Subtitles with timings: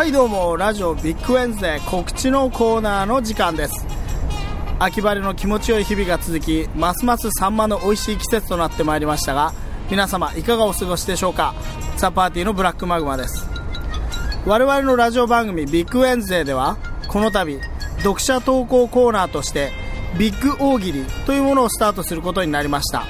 [0.00, 3.84] はいどうもラジオビッグウェンズデー告知のコーナーの時間です。
[4.78, 9.52] 秋晴れの気持ちよい日々が続きますますサンマの美味しい季節となってまいりましたが
[9.90, 11.54] 皆様いかがお過ごしでしょうか？
[11.98, 13.46] ザ・パーティーのブラックマグマです。
[14.46, 16.78] 我々のラジオ番組ビッグウェンズデーでは
[17.08, 17.60] この度
[17.98, 19.70] 読者投稿コーナーとして
[20.18, 23.04] ビッグ大喜利というものをスタートすることになりました。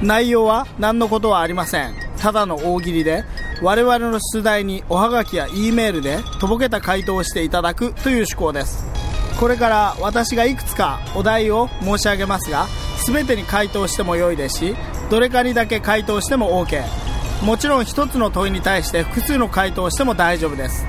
[0.00, 1.92] 内容は何のことはありません。
[2.16, 3.24] ただの大喜利で
[3.60, 8.84] 我々の出題におはがきや E メールでとぼけた回答をしていただくという趣向です。
[9.38, 12.66] これから私がいくつかお題を申し上げますが
[13.06, 14.76] 全てに回答しても良いですし
[15.10, 16.82] どれかにだけ回答しても OK
[17.44, 20.84] もちろん1つの問いに対して複数の回答をしても大丈夫です。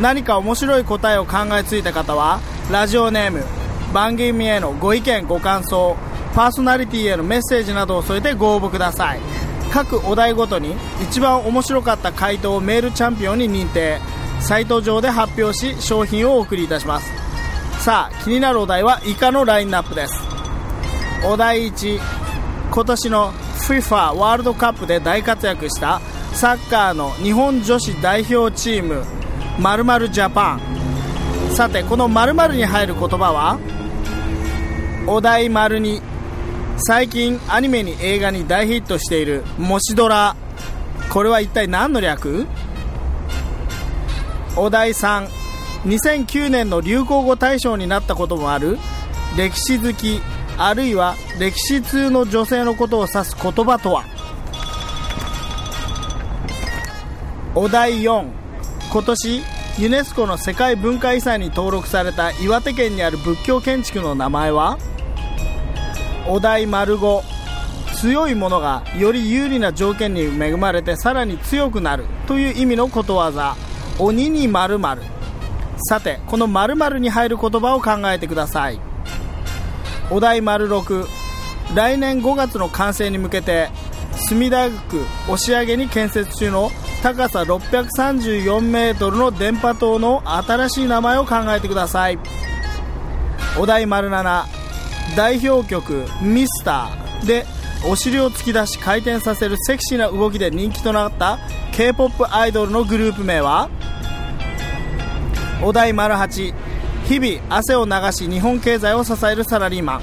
[0.00, 2.40] 何か面白い答えを考えついた方は
[2.70, 3.44] ラジオネーム
[3.92, 5.96] 番組へのご意見ご感想
[6.34, 9.51] パーソナリティへのメッセージなどを添えてご応募ください。
[9.72, 13.98] 各お題ごとに一番面白かった回答をメールチャンピオンに認定。
[14.40, 17.10] サイト上で発表し商品をお送りいたします。
[17.78, 20.14] さあ気になるお題は以下のラインナップです。
[21.24, 22.00] お題1
[22.70, 26.00] 今年の FIFA ワールドカップで大活躍した
[26.32, 29.04] サッカーの日本女子代表チーム
[29.58, 30.60] 〇〇ジャパン。
[31.54, 33.58] さてこの〇〇に入る言葉は？
[35.06, 36.00] お題丸に
[36.78, 40.34] 最近アニメに映画に大ヒットしているもしドラ。
[41.10, 42.46] これは一体何の略？
[44.56, 45.28] お題3
[45.84, 48.78] 2009年の流行語大賞になったこともある。
[49.36, 50.20] 歴史好き
[50.58, 54.04] あるいは歴史通の女性のことを指す言葉とは？
[57.54, 58.26] お題4
[58.90, 59.42] 今年
[59.78, 64.78] ユネスコの世界文化遺産に登録された岩手県にある仏教建築の名前は？
[66.28, 67.22] お題丸5
[67.96, 73.56] 強いものがより有利な条件に恵まれてさらに強くなるという意味のことわざ。
[73.98, 74.98] 鬼に丸々
[75.88, 78.80] さてこの〇〇に入る言葉を考えてください。
[80.10, 81.06] お題丸6
[81.74, 83.70] 来年5月の完成に向けて
[84.28, 86.70] 墨田区押上に建設中の
[87.02, 92.18] 高さ634メートルの電波塔の新しい名前を考えてください。
[93.58, 94.61] お題丸7
[95.16, 97.26] 代表曲「ミスター。
[97.26, 97.46] で
[97.84, 101.38] お尻を突き出し回転させるセクシーな動きで人気となった
[101.72, 103.68] k p o p アイドルのグループ名は？
[105.62, 106.54] お題丸8
[107.08, 110.02] 日々汗を流し日本経済を支えるサラリーマン。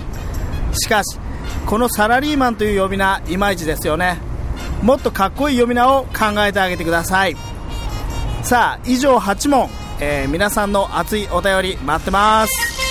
[0.74, 1.18] しかし
[1.66, 4.18] このサラリーマンという呼び名いまいちですよね。
[4.82, 7.36] もっとかっこいい呼び名を考えてあげてください。
[8.44, 12.89] さあ以上8問、えー、皆さんの熱いお便り待ってます。